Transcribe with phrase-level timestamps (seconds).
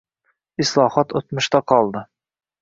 [0.63, 2.05] Islohot o'tmishda qoldi